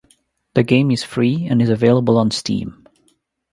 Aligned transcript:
The 0.55 0.63
game 0.63 0.89
is 0.89 1.03
free 1.03 1.45
and 1.45 1.61
is 1.61 1.69
available 1.69 2.17
on 2.17 2.31
Steam. 2.31 2.87